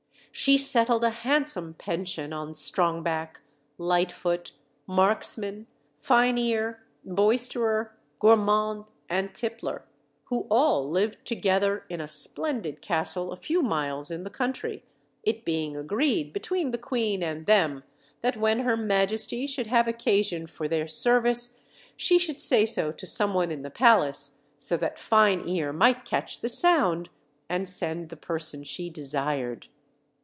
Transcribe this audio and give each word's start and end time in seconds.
She 0.33 0.57
settled 0.57 1.03
a 1.03 1.09
handsome 1.11 1.73
pension 1.75 2.31
on 2.33 2.53
Strongback, 2.53 3.41
Lightfoot, 3.77 4.53
Marksman, 4.87 5.67
Fine 5.99 6.37
ear, 6.37 6.81
Boisterer, 7.03 7.93
Gormand, 8.17 8.87
and 9.09 9.33
Tippler, 9.35 9.81
who 10.27 10.47
all 10.49 10.89
lived 10.89 11.25
together 11.25 11.83
in 11.89 11.99
a 12.01 12.07
splendid 12.07 12.81
castle 12.81 13.31
a 13.33 13.37
few 13.37 13.61
miles 13.61 14.09
in 14.09 14.23
the 14.23 14.29
country, 14.31 14.83
it 15.21 15.43
being 15.45 15.75
agreed 15.75 16.31
between 16.33 16.71
the 16.71 16.77
queen 16.79 17.21
and 17.21 17.45
them 17.45 17.83
that 18.21 18.37
when 18.37 18.61
her 18.61 18.77
majesty 18.77 19.45
should 19.45 19.67
have 19.67 19.87
occasion 19.87 20.47
for 20.47 20.67
their 20.69 20.87
service 20.87 21.59
she 21.97 22.17
should 22.17 22.39
say 22.39 22.65
so 22.65 22.91
to 22.93 23.05
some 23.05 23.33
one 23.35 23.51
in 23.51 23.61
the 23.63 23.69
palace, 23.69 24.37
so 24.57 24.75
that 24.77 24.97
Fine 24.97 25.47
ear 25.49 25.73
might 25.73 26.03
catch 26.05 26.39
the 26.39 26.49
sound, 26.49 27.09
and 27.49 27.67
send 27.69 28.07
the 28.09 28.17
per 28.17 28.39
son 28.39 28.63
she 28.63 28.89
desired. 28.89 29.67